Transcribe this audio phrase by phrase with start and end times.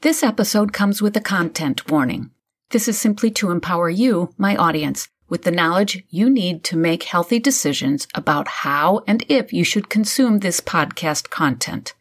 [0.00, 2.30] This episode comes with a content warning.
[2.70, 7.02] This is simply to empower you, my audience, with the knowledge you need to make
[7.02, 11.94] healthy decisions about how and if you should consume this podcast content.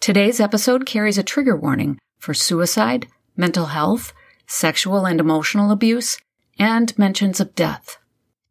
[0.00, 4.14] Today's episode carries a trigger warning for suicide, mental health,
[4.46, 6.16] sexual and emotional abuse,
[6.58, 7.98] and mentions of death.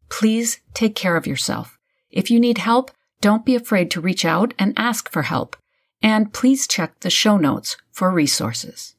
[0.07, 1.79] Please take care of yourself.
[2.11, 2.91] If you need help,
[3.21, 5.55] don't be afraid to reach out and ask for help.
[6.01, 8.95] And please check the show notes for resources.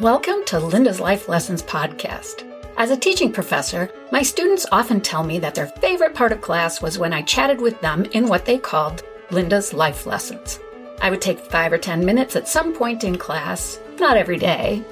[0.00, 2.48] Welcome to Linda's Life Lessons podcast.
[2.76, 6.82] As a teaching professor, my students often tell me that their favorite part of class
[6.82, 10.58] was when I chatted with them in what they called Linda's Life Lessons.
[11.00, 14.82] I would take five or ten minutes at some point in class, not every day,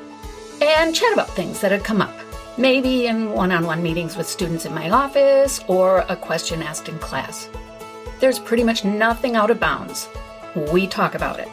[0.63, 2.15] and chat about things that had come up.
[2.59, 6.89] Maybe in one on one meetings with students in my office or a question asked
[6.89, 7.49] in class.
[8.21, 10.09] There's pretty much nothing out of bounds.
[10.73, 11.49] We talk about it.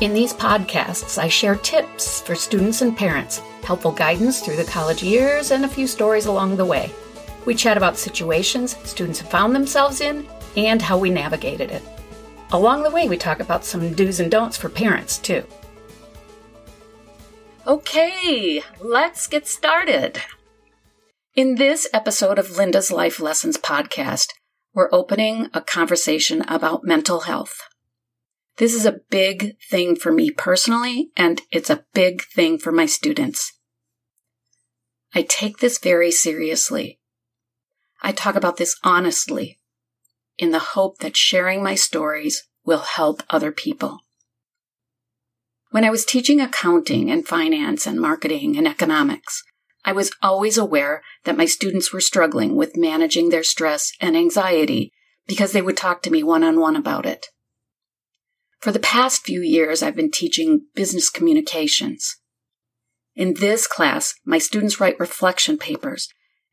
[0.00, 5.02] In these podcasts, I share tips for students and parents, helpful guidance through the college
[5.02, 6.92] years, and a few stories along the way.
[7.44, 10.26] We chat about situations students have found themselves in
[10.56, 11.82] and how we navigated it.
[12.52, 15.44] Along the way, we talk about some do's and don'ts for parents, too.
[17.66, 20.20] Okay, let's get started.
[21.34, 24.26] In this episode of Linda's Life Lessons podcast,
[24.74, 27.60] we're opening a conversation about mental health.
[28.58, 32.86] This is a big thing for me personally, and it's a big thing for my
[32.86, 33.52] students.
[35.14, 36.98] I take this very seriously.
[38.02, 39.58] I talk about this honestly
[40.38, 44.00] in the hope that sharing my stories will help other people.
[45.70, 49.42] When I was teaching accounting and finance and marketing and economics,
[49.84, 54.92] I was always aware that my students were struggling with managing their stress and anxiety
[55.26, 57.26] because they would talk to me one on one about it.
[58.60, 62.16] For the past few years, I've been teaching business communications.
[63.14, 66.08] In this class, my students write reflection papers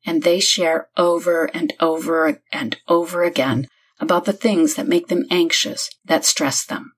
[0.05, 3.67] and they share over and over and over again
[3.99, 6.93] about the things that make them anxious, that stress them.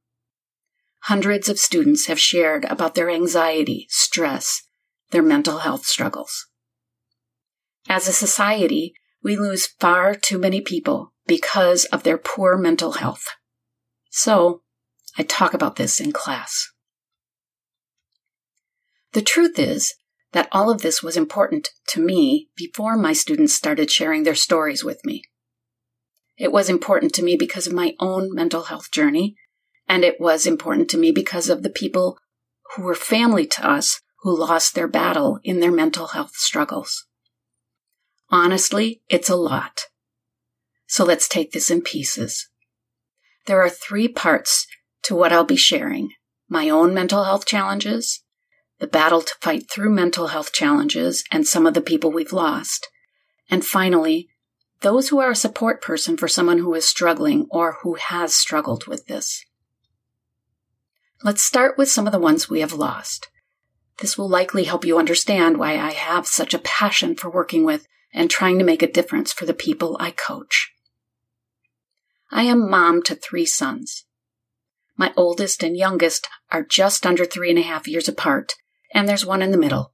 [1.05, 4.61] Hundreds of students have shared about their anxiety, stress,
[5.11, 6.47] their mental health struggles.
[7.87, 13.25] As a society, we lose far too many people because of their poor mental health.
[14.09, 14.61] So,
[15.17, 16.69] I talk about this in class.
[19.13, 19.93] The truth is
[20.31, 24.83] that all of this was important to me before my students started sharing their stories
[24.83, 25.23] with me.
[26.37, 29.35] It was important to me because of my own mental health journey,
[29.87, 32.17] and it was important to me because of the people
[32.75, 37.05] who were family to us who lost their battle in their mental health struggles.
[38.29, 39.81] Honestly, it's a lot.
[40.87, 42.49] So let's take this in pieces.
[43.45, 44.67] There are three parts
[45.03, 46.11] to what I'll be sharing
[46.51, 48.23] my own mental health challenges,
[48.79, 52.89] the battle to fight through mental health challenges and some of the people we've lost,
[53.49, 54.27] and finally,
[54.81, 58.85] those who are a support person for someone who is struggling or who has struggled
[58.85, 59.45] with this.
[61.23, 63.29] Let's start with some of the ones we have lost.
[64.01, 67.87] This will likely help you understand why I have such a passion for working with
[68.11, 70.73] and trying to make a difference for the people I coach.
[72.31, 74.05] I am mom to three sons.
[74.97, 78.55] My oldest and youngest are just under three and a half years apart,
[78.91, 79.93] and there's one in the middle.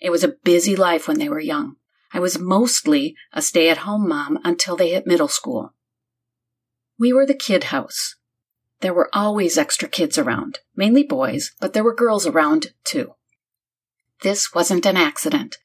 [0.00, 1.76] It was a busy life when they were young.
[2.12, 5.74] I was mostly a stay at home mom until they hit middle school.
[7.00, 8.14] We were the kid house.
[8.80, 13.14] There were always extra kids around, mainly boys, but there were girls around too.
[14.22, 15.58] This wasn't an accident.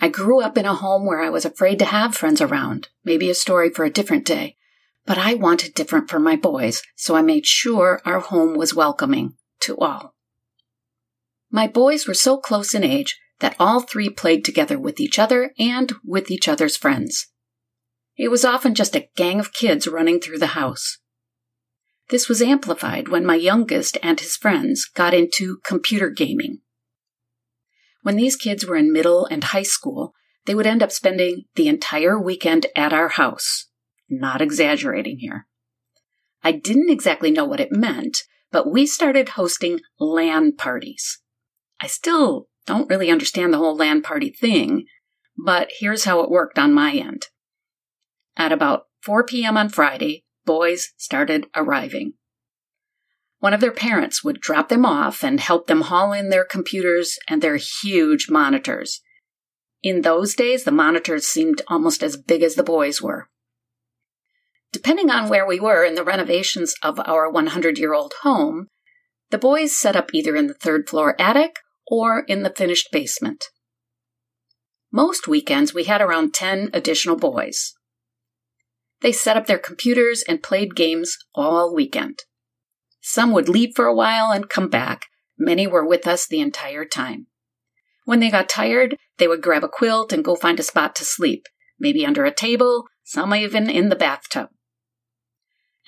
[0.00, 3.28] I grew up in a home where I was afraid to have friends around, maybe
[3.28, 4.56] a story for a different day,
[5.04, 9.34] but I wanted different for my boys, so I made sure our home was welcoming
[9.60, 10.14] to all.
[11.50, 15.52] My boys were so close in age that all three played together with each other
[15.58, 17.26] and with each other's friends.
[18.16, 20.98] It was often just a gang of kids running through the house.
[22.10, 26.58] This was amplified when my youngest and his friends got into computer gaming.
[28.02, 30.12] When these kids were in middle and high school,
[30.46, 33.66] they would end up spending the entire weekend at our house.
[34.08, 35.46] Not exaggerating here.
[36.42, 41.20] I didn't exactly know what it meant, but we started hosting LAN parties.
[41.80, 44.86] I still don't really understand the whole LAN party thing,
[45.36, 47.26] but here's how it worked on my end.
[48.36, 49.56] At about 4 p.m.
[49.56, 52.14] on Friday, boys started arriving.
[53.38, 57.16] One of their parents would drop them off and help them haul in their computers
[57.28, 59.00] and their huge monitors.
[59.80, 63.28] In those days, the monitors seemed almost as big as the boys were.
[64.72, 68.66] Depending on where we were in the renovations of our 100 year old home,
[69.30, 73.44] the boys set up either in the third floor attic or in the finished basement.
[74.90, 77.74] Most weekends we had around 10 additional boys.
[79.02, 82.20] They set up their computers and played games all weekend.
[83.00, 85.06] Some would leave for a while and come back.
[85.38, 87.26] Many were with us the entire time.
[88.04, 91.04] When they got tired, they would grab a quilt and go find a spot to
[91.04, 91.46] sleep,
[91.78, 94.48] maybe under a table, some even in the bathtub.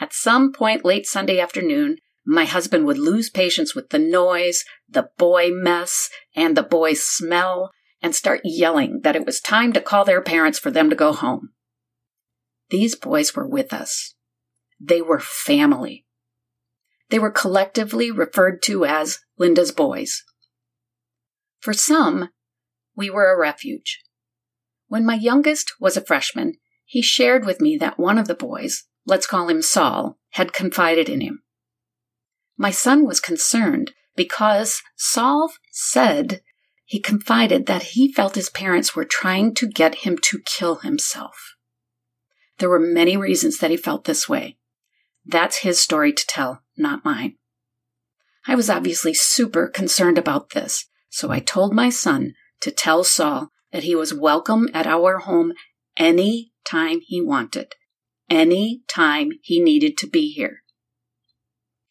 [0.00, 5.10] At some point late Sunday afternoon, my husband would lose patience with the noise, the
[5.18, 10.04] boy mess, and the boy smell, and start yelling that it was time to call
[10.04, 11.50] their parents for them to go home.
[12.72, 14.14] These boys were with us.
[14.80, 16.06] They were family.
[17.10, 20.22] They were collectively referred to as Linda's boys.
[21.60, 22.30] For some,
[22.96, 24.00] we were a refuge.
[24.88, 26.54] When my youngest was a freshman,
[26.86, 31.10] he shared with me that one of the boys, let's call him Saul, had confided
[31.10, 31.42] in him.
[32.56, 36.40] My son was concerned because Saul said
[36.86, 41.36] he confided that he felt his parents were trying to get him to kill himself.
[42.62, 44.56] There were many reasons that he felt this way.
[45.26, 47.34] That's his story to tell, not mine.
[48.46, 53.48] I was obviously super concerned about this, so I told my son to tell Saul
[53.72, 55.54] that he was welcome at our home
[55.96, 57.74] any time he wanted,
[58.30, 60.62] any time he needed to be here.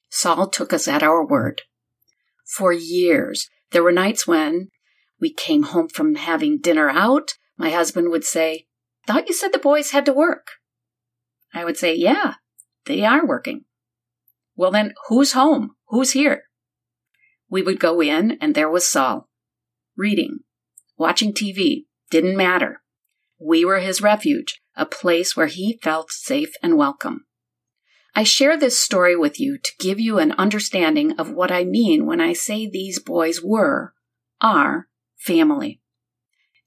[0.09, 1.63] Saul took us at our word.
[2.55, 4.69] For years, there were nights when
[5.19, 7.33] we came home from having dinner out.
[7.57, 8.67] My husband would say,
[9.05, 10.60] Thought you said the boys had to work.
[11.53, 12.35] I would say, Yeah,
[12.85, 13.65] they are working.
[14.55, 15.71] Well, then, who's home?
[15.87, 16.43] Who's here?
[17.49, 19.27] We would go in, and there was Saul.
[19.97, 20.39] Reading,
[20.97, 22.81] watching TV, didn't matter.
[23.39, 27.25] We were his refuge, a place where he felt safe and welcome.
[28.13, 32.05] I share this story with you to give you an understanding of what I mean
[32.05, 33.93] when I say these boys were,
[34.41, 34.87] are,
[35.17, 35.81] family.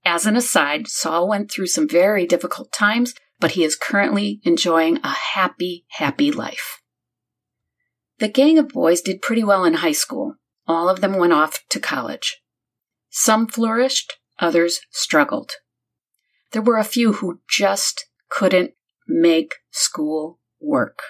[0.04, 3.14] As an aside, Saul went through some very difficult times,
[3.44, 6.80] but he is currently enjoying a happy, happy life.
[8.18, 10.36] The gang of boys did pretty well in high school.
[10.66, 12.40] All of them went off to college.
[13.10, 15.52] Some flourished, others struggled.
[16.52, 18.70] There were a few who just couldn't
[19.06, 21.00] make school work.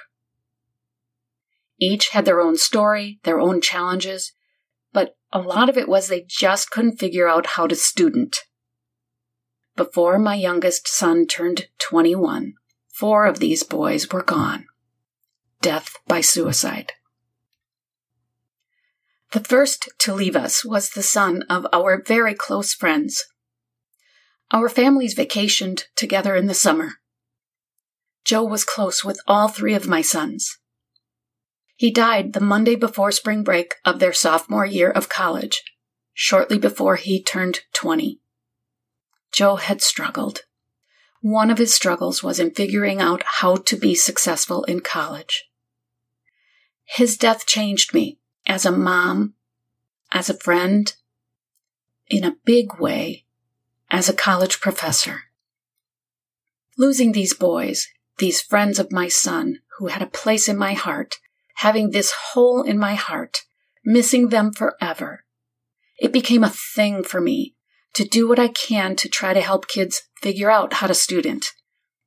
[1.79, 4.33] Each had their own story, their own challenges,
[4.93, 8.39] but a lot of it was they just couldn't figure out how to student.
[9.77, 12.55] Before my youngest son turned 21,
[12.93, 14.67] four of these boys were gone.
[15.61, 16.93] Death by suicide.
[19.33, 23.25] The first to leave us was the son of our very close friends.
[24.53, 27.01] Our families vacationed together in the summer.
[28.25, 30.59] Joe was close with all three of my sons.
[31.75, 35.65] He died the Monday before spring break of their sophomore year of college,
[36.13, 38.21] shortly before he turned 20.
[39.35, 40.43] Joe had struggled.
[41.21, 45.51] One of his struggles was in figuring out how to be successful in college.
[46.85, 49.35] His death changed me as a mom,
[50.13, 50.95] as a friend,
[52.07, 53.25] in a big way,
[53.91, 55.23] as a college professor.
[56.79, 57.89] Losing these boys,
[58.19, 61.17] these friends of my son who had a place in my heart,
[61.57, 63.39] having this hole in my heart,
[63.85, 65.25] missing them forever.
[65.99, 67.57] It became a thing for me
[67.95, 71.47] to do what I can to try to help kids figure out how to student,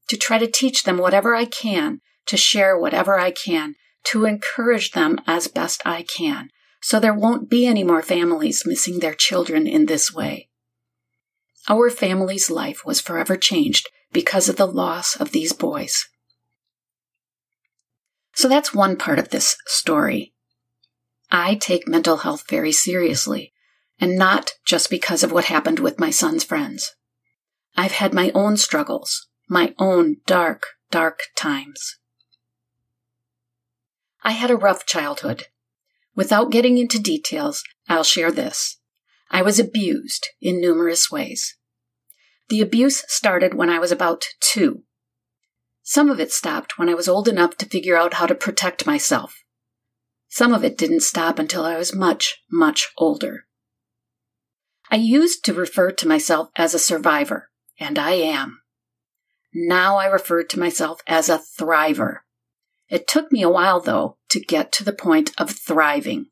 [0.10, 3.76] to try to teach them whatever I can, to share whatever I can,
[4.06, 6.50] to encourage them as best I can,
[6.82, 10.50] so there won't be any more families missing their children in this way.
[11.70, 16.08] Our family's life was forever changed because of the loss of these boys.
[18.34, 20.34] So that's one part of this story.
[21.30, 23.52] I take mental health very seriously,
[24.00, 26.96] and not just because of what happened with my son's friends.
[27.76, 31.98] I've had my own struggles, my own dark, dark times.
[34.24, 35.46] I had a rough childhood.
[36.16, 38.80] Without getting into details, I'll share this.
[39.30, 41.58] I was abused in numerous ways.
[42.50, 44.84] The abuse started when I was about two
[45.90, 48.86] some of it stopped when I was old enough to figure out how to protect
[48.86, 49.46] myself.
[50.28, 53.47] Some of it didn't stop until I was much, much older.
[54.90, 58.62] I used to refer to myself as a survivor, and I am.
[59.54, 62.20] Now I refer to myself as a thriver.
[62.90, 66.28] It took me a while, though, to get to the point of thriving.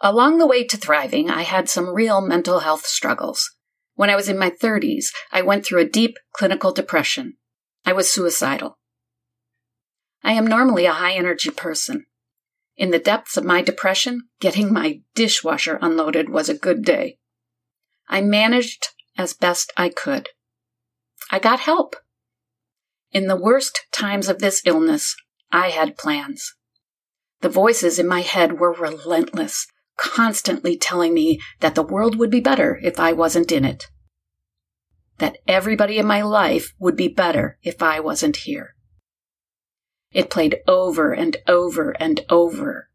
[0.00, 3.50] Along the way to thriving, I had some real mental health struggles.
[3.94, 7.36] When I was in my 30s, I went through a deep clinical depression.
[7.84, 8.78] I was suicidal.
[10.22, 12.06] I am normally a high energy person.
[12.78, 17.18] In the depths of my depression, getting my dishwasher unloaded was a good day.
[18.08, 18.86] I managed
[19.18, 20.28] as best I could.
[21.28, 21.96] I got help.
[23.10, 25.16] In the worst times of this illness,
[25.50, 26.54] I had plans.
[27.40, 29.66] The voices in my head were relentless,
[29.96, 33.88] constantly telling me that the world would be better if I wasn't in it.
[35.18, 38.76] That everybody in my life would be better if I wasn't here.
[40.12, 42.88] It played over and over and over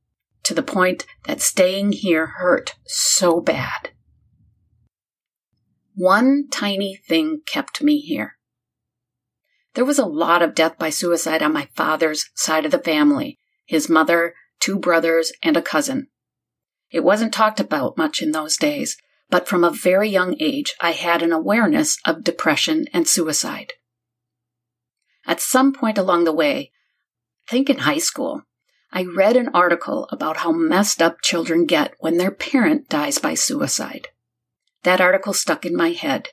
[0.44, 3.92] to the point that staying here hurt so bad.
[5.96, 8.38] One tiny thing kept me here.
[9.76, 13.40] There was a lot of death by suicide on my father's side of the family
[13.66, 16.08] his mother, two brothers, and a cousin.
[16.92, 18.98] It wasn't talked about much in those days,
[19.30, 23.74] but from a very young age, I had an awareness of depression and suicide.
[25.26, 26.72] At some point along the way,
[27.50, 28.44] Think in high school,
[28.92, 33.34] I read an article about how messed up children get when their parent dies by
[33.34, 34.10] suicide.
[34.84, 36.30] That article stuck in my head.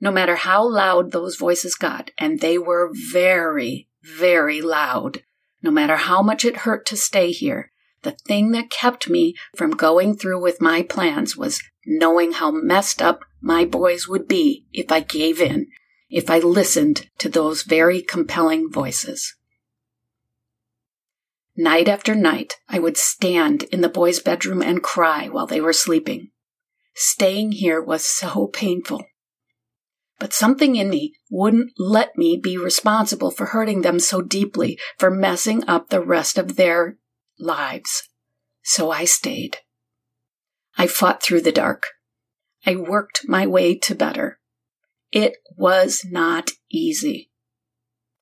[0.00, 5.22] No matter how loud those voices got, and they were very, very loud,
[5.62, 7.70] no matter how much it hurt to stay here,
[8.02, 13.02] the thing that kept me from going through with my plans was knowing how messed
[13.02, 15.66] up my boys would be if I gave in,
[16.08, 19.34] if I listened to those very compelling voices.
[21.60, 25.72] Night after night, I would stand in the boys' bedroom and cry while they were
[25.72, 26.30] sleeping.
[26.94, 29.04] Staying here was so painful.
[30.20, 35.10] But something in me wouldn't let me be responsible for hurting them so deeply, for
[35.10, 36.96] messing up the rest of their
[37.40, 38.08] lives.
[38.62, 39.56] So I stayed.
[40.76, 41.88] I fought through the dark.
[42.66, 44.38] I worked my way to better.
[45.10, 47.32] It was not easy.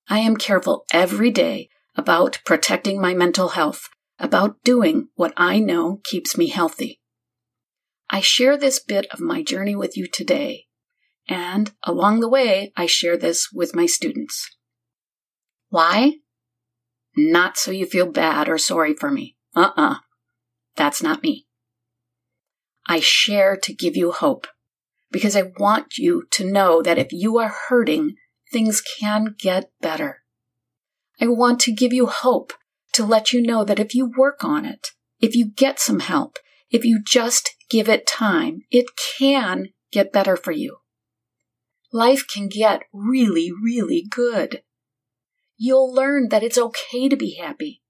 [0.09, 3.89] I am careful every day about protecting my mental health,
[4.19, 7.01] about doing what I know keeps me healthy.
[8.11, 10.67] I share this bit of my journey with you today,
[11.29, 14.57] and along the way, I share this with my students.
[15.69, 16.19] Why?
[17.17, 19.37] Not so you feel bad or sorry for me.
[19.55, 19.91] Uh uh-uh.
[19.91, 19.97] uh.
[20.77, 21.47] That's not me.
[22.87, 24.47] I share to give you hope
[25.11, 28.15] because I want you to know that if you are hurting,
[28.53, 30.23] things can get better.
[31.21, 32.53] I want to give you hope
[32.93, 34.89] to let you know that if you work on it,
[35.21, 36.39] if you get some help,
[36.71, 38.87] if you just give it time, it
[39.19, 40.79] can get better for you.
[41.93, 44.63] Life can get really, really good.
[45.57, 47.83] You'll learn that it's okay to be happy,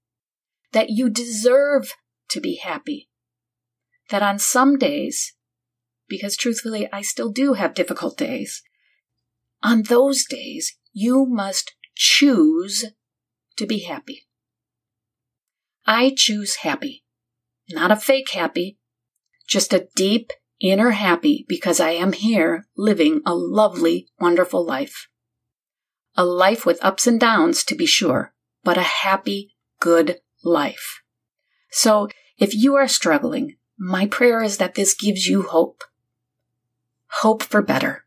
[0.71, 1.93] that you deserve
[2.29, 3.09] to be happy,
[4.09, 5.33] that on some days,
[6.07, 8.61] because truthfully, I still do have difficult days,
[9.61, 12.85] on those days, you must choose
[13.57, 14.27] to be happy.
[15.85, 17.03] I choose happy,
[17.69, 18.77] not a fake happy,
[19.47, 25.07] just a deep inner happy because I am here living a lovely, wonderful life.
[26.15, 28.33] A life with ups and downs, to be sure,
[28.63, 31.01] but a happy, good life.
[31.69, 35.83] So if you are struggling, my prayer is that this gives you hope.
[37.21, 38.05] Hope for better.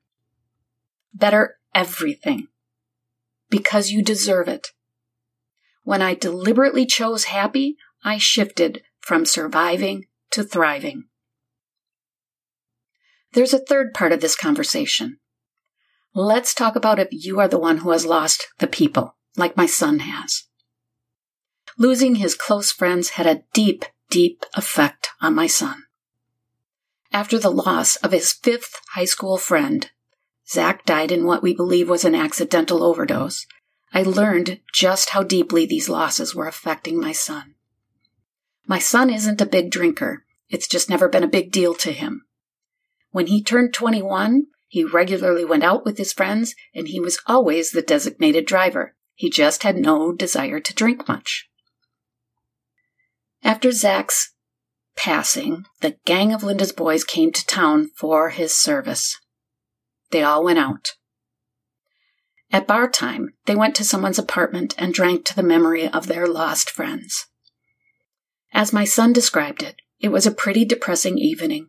[1.14, 2.48] Better everything.
[3.48, 4.68] Because you deserve it.
[5.82, 11.04] When I deliberately chose happy, I shifted from surviving to thriving.
[13.32, 15.18] There's a third part of this conversation.
[16.14, 19.66] Let's talk about if you are the one who has lost the people, like my
[19.66, 20.44] son has.
[21.78, 25.84] Losing his close friends had a deep, deep effect on my son.
[27.12, 29.90] After the loss of his fifth high school friend,
[30.48, 33.46] Zach died in what we believe was an accidental overdose.
[33.92, 37.54] I learned just how deeply these losses were affecting my son.
[38.66, 40.24] My son isn't a big drinker.
[40.48, 42.24] It's just never been a big deal to him.
[43.10, 47.72] When he turned 21, he regularly went out with his friends and he was always
[47.72, 48.94] the designated driver.
[49.14, 51.48] He just had no desire to drink much.
[53.42, 54.34] After Zach's
[54.96, 59.18] passing, the gang of Linda's boys came to town for his service.
[60.10, 60.92] They all went out.
[62.52, 66.26] At bar time, they went to someone's apartment and drank to the memory of their
[66.26, 67.26] lost friends.
[68.52, 71.68] As my son described it, it was a pretty depressing evening.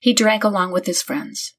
[0.00, 1.54] He drank along with his friends.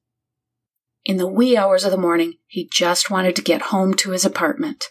[1.05, 4.25] In the wee hours of the morning, he just wanted to get home to his
[4.25, 4.85] apartment.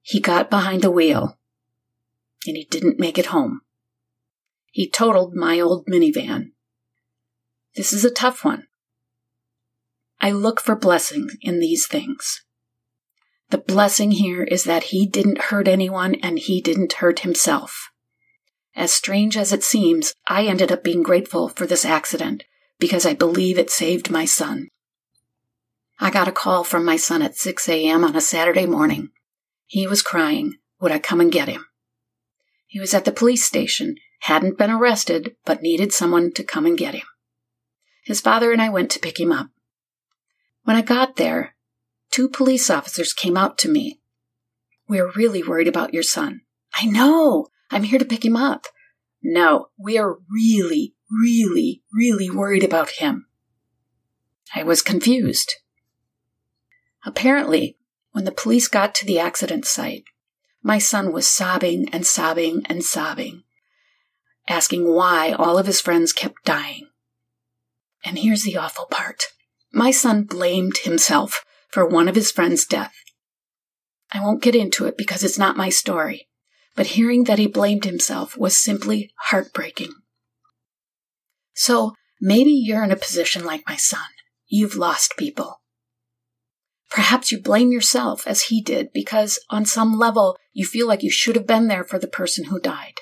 [0.00, 1.38] He got behind the wheel,
[2.46, 3.60] and he didn't make it home.
[4.72, 6.52] He totaled my old minivan.
[7.76, 8.66] This is a tough one.
[10.22, 12.44] I look for blessings in these things.
[13.50, 17.90] The blessing here is that he didn't hurt anyone and he didn't hurt himself.
[18.76, 22.44] As strange as it seems, I ended up being grateful for this accident
[22.78, 24.68] because I believe it saved my son.
[25.98, 28.04] I got a call from my son at 6 a.m.
[28.04, 29.10] on a Saturday morning.
[29.66, 30.54] He was crying.
[30.80, 31.66] Would I come and get him?
[32.66, 36.78] He was at the police station, hadn't been arrested, but needed someone to come and
[36.78, 37.06] get him.
[38.04, 39.48] His father and I went to pick him up.
[40.64, 41.54] When I got there,
[42.10, 44.00] two police officers came out to me.
[44.88, 46.42] We're really worried about your son.
[46.74, 47.48] I know.
[47.70, 48.66] I'm here to pick him up.
[49.22, 53.26] No, we are really, really, really worried about him.
[54.54, 55.54] I was confused.
[57.04, 57.78] Apparently,
[58.12, 60.04] when the police got to the accident site,
[60.62, 63.42] my son was sobbing and sobbing and sobbing,
[64.48, 66.88] asking why all of his friends kept dying.
[68.04, 69.24] And here's the awful part
[69.72, 72.94] my son blamed himself for one of his friends' death.
[74.12, 76.28] I won't get into it because it's not my story,
[76.76, 79.92] but hearing that he blamed himself was simply heartbreaking.
[81.54, 84.08] So maybe you're in a position like my son.
[84.48, 85.62] You've lost people.
[86.90, 91.10] Perhaps you blame yourself as he did because on some level you feel like you
[91.10, 92.96] should have been there for the person who died.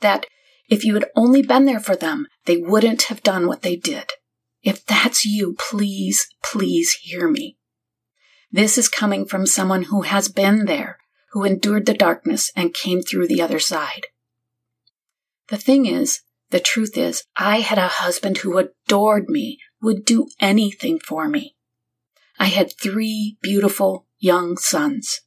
[0.00, 0.26] That
[0.68, 4.10] if you had only been there for them, they wouldn't have done what they did.
[4.68, 7.56] If that's you, please, please hear me.
[8.52, 10.98] This is coming from someone who has been there,
[11.32, 14.08] who endured the darkness and came through the other side.
[15.48, 16.20] The thing is,
[16.50, 21.56] the truth is, I had a husband who adored me, would do anything for me.
[22.38, 25.22] I had three beautiful young sons.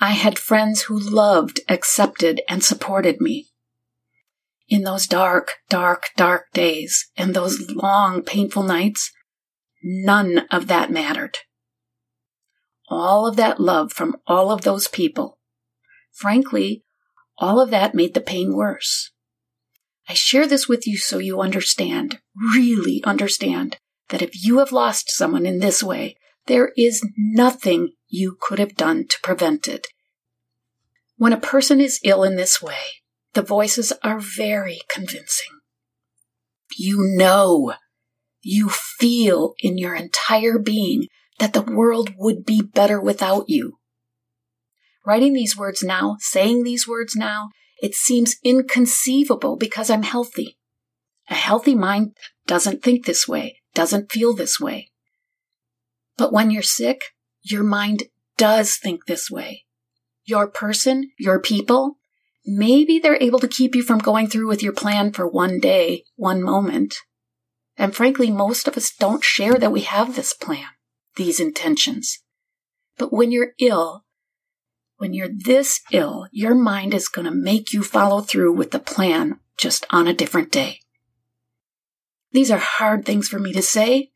[0.00, 3.48] I had friends who loved, accepted, and supported me.
[4.68, 9.12] In those dark, dark, dark days and those long, painful nights,
[9.82, 11.38] none of that mattered.
[12.88, 15.38] All of that love from all of those people,
[16.12, 16.84] frankly,
[17.38, 19.12] all of that made the pain worse.
[20.08, 22.20] I share this with you so you understand,
[22.54, 28.36] really understand, that if you have lost someone in this way, there is nothing you
[28.40, 29.88] could have done to prevent it.
[31.16, 32.78] When a person is ill in this way,
[33.36, 35.60] the voices are very convincing.
[36.78, 37.74] You know,
[38.40, 43.76] you feel in your entire being that the world would be better without you.
[45.04, 47.50] Writing these words now, saying these words now,
[47.82, 50.56] it seems inconceivable because I'm healthy.
[51.28, 54.88] A healthy mind doesn't think this way, doesn't feel this way.
[56.16, 57.02] But when you're sick,
[57.42, 58.04] your mind
[58.38, 59.66] does think this way.
[60.24, 61.98] Your person, your people,
[62.46, 66.04] maybe they're able to keep you from going through with your plan for one day,
[66.14, 66.96] one moment.
[67.76, 70.66] And frankly, most of us don't share that we have this plan,
[71.16, 72.22] these intentions.
[72.96, 74.04] But when you're ill,
[74.96, 78.78] when you're this ill, your mind is going to make you follow through with the
[78.78, 80.80] plan just on a different day.
[82.32, 84.10] These are hard things for me to say,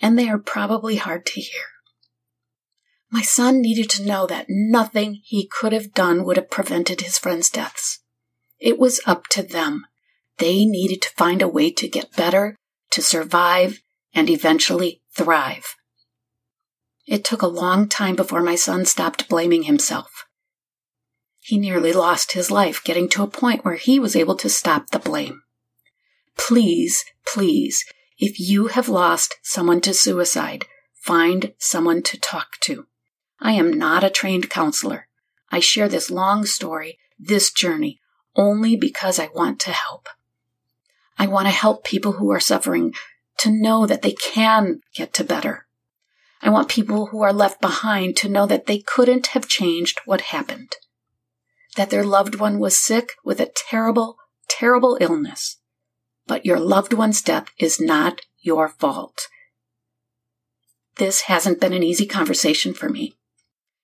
[0.00, 1.62] and they are probably hard to hear.
[3.10, 7.18] My son needed to know that nothing he could have done would have prevented his
[7.18, 8.00] friends' deaths.
[8.58, 9.86] It was up to them.
[10.36, 12.54] They needed to find a way to get better,
[12.90, 13.80] to survive,
[14.14, 15.74] and eventually thrive.
[17.06, 20.26] It took a long time before my son stopped blaming himself.
[21.38, 24.90] He nearly lost his life getting to a point where he was able to stop
[24.90, 25.42] the blame.
[26.36, 27.84] Please, please,
[28.18, 32.86] if you have lost someone to suicide, find someone to talk to.
[33.40, 35.08] I am not a trained counselor.
[35.50, 38.00] I share this long story, this journey,
[38.36, 40.08] only because I want to help.
[41.18, 42.94] I want to help people who are suffering
[43.38, 45.66] to know that they can get to better.
[46.42, 50.20] I want people who are left behind to know that they couldn't have changed what
[50.20, 50.76] happened.
[51.76, 54.16] That their loved one was sick with a terrible,
[54.48, 55.58] terrible illness
[56.28, 59.26] but your loved one's death is not your fault.
[60.96, 63.17] This hasn't been an easy conversation for me.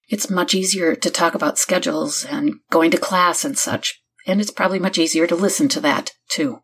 [0.09, 4.51] It's much easier to talk about schedules and going to class and such, and it's
[4.51, 6.61] probably much easier to listen to that, too.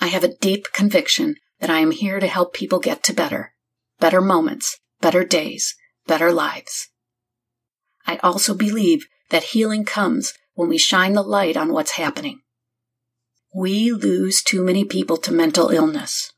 [0.00, 3.52] I have a deep conviction that I am here to help people get to better,
[3.98, 5.74] better moments, better days,
[6.06, 6.88] better lives.
[8.06, 12.40] I also believe that healing comes when we shine the light on what's happening.
[13.54, 16.32] We lose too many people to mental illness.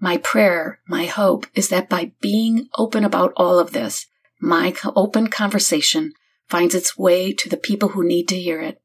[0.00, 4.06] My prayer, my hope is that by being open about all of this,
[4.44, 6.12] my open conversation
[6.48, 8.78] finds its way to the people who need to hear it.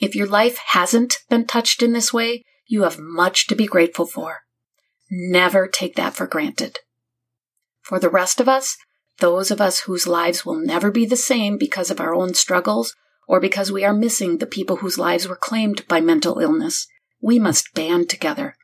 [0.00, 4.06] If your life hasn't been touched in this way, you have much to be grateful
[4.06, 4.40] for.
[5.08, 6.80] Never take that for granted.
[7.82, 8.76] For the rest of us,
[9.20, 12.92] those of us whose lives will never be the same because of our own struggles
[13.28, 16.88] or because we are missing the people whose lives were claimed by mental illness,
[17.22, 18.56] we must band together.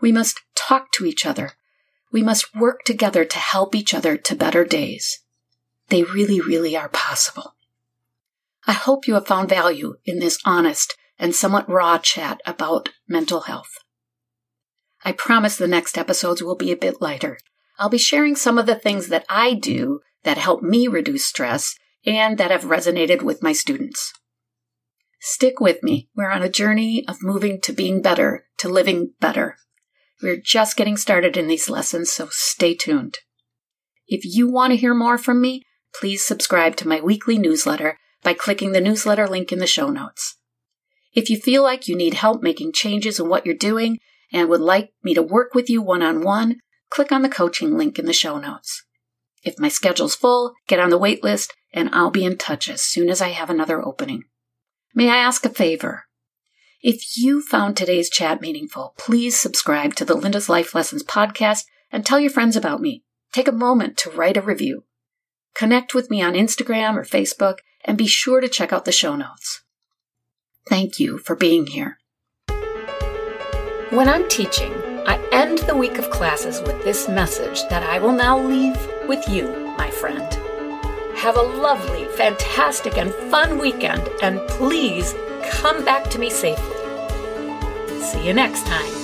[0.00, 1.52] We must talk to each other.
[2.14, 5.24] We must work together to help each other to better days.
[5.88, 7.56] They really, really are possible.
[8.68, 13.40] I hope you have found value in this honest and somewhat raw chat about mental
[13.40, 13.78] health.
[15.04, 17.36] I promise the next episodes will be a bit lighter.
[17.80, 21.74] I'll be sharing some of the things that I do that help me reduce stress
[22.06, 24.12] and that have resonated with my students.
[25.18, 26.10] Stick with me.
[26.14, 29.56] We're on a journey of moving to being better, to living better.
[30.22, 33.18] We're just getting started in these lessons, so stay tuned.
[34.06, 35.62] If you want to hear more from me,
[35.98, 40.36] please subscribe to my weekly newsletter by clicking the newsletter link in the show notes.
[41.14, 43.98] If you feel like you need help making changes in what you're doing
[44.32, 46.56] and would like me to work with you one on one,
[46.90, 48.84] click on the coaching link in the show notes.
[49.42, 52.82] If my schedule's full, get on the wait list and I'll be in touch as
[52.82, 54.24] soon as I have another opening.
[54.94, 56.04] May I ask a favor?
[56.84, 62.04] If you found today's chat meaningful, please subscribe to the Linda's Life Lessons podcast and
[62.04, 63.02] tell your friends about me.
[63.32, 64.84] Take a moment to write a review.
[65.54, 69.16] Connect with me on Instagram or Facebook and be sure to check out the show
[69.16, 69.62] notes.
[70.68, 72.00] Thank you for being here.
[73.88, 74.74] When I'm teaching,
[75.06, 78.76] I end the week of classes with this message that I will now leave
[79.08, 80.38] with you, my friend.
[81.24, 85.14] Have a lovely, fantastic, and fun weekend, and please
[85.48, 86.76] come back to me safely.
[88.02, 89.03] See you next time.